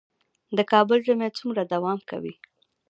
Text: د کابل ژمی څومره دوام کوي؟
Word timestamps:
د 0.57 0.59
کابل 0.71 0.97
ژمی 1.07 1.29
څومره 1.37 1.61
دوام 1.73 1.99
کوي؟ 2.09 2.33